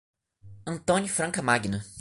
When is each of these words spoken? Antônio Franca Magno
Antônio 0.65 1.07
Franca 1.07 1.43
Magno 1.43 1.79